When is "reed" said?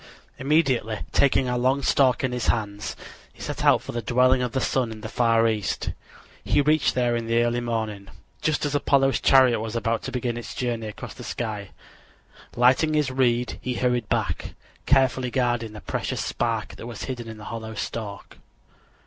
13.11-13.59